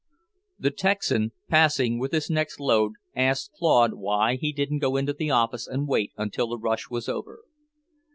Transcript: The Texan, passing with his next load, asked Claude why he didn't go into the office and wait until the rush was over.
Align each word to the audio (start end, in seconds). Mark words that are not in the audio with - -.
The 0.57 0.71
Texan, 0.71 1.31
passing 1.47 1.99
with 1.99 2.11
his 2.11 2.27
next 2.27 2.59
load, 2.59 2.93
asked 3.15 3.51
Claude 3.55 3.93
why 3.93 4.33
he 4.35 4.51
didn't 4.51 4.79
go 4.79 4.97
into 4.97 5.13
the 5.13 5.29
office 5.29 5.67
and 5.67 5.87
wait 5.87 6.11
until 6.17 6.47
the 6.47 6.57
rush 6.57 6.89
was 6.89 7.07
over. 7.07 7.41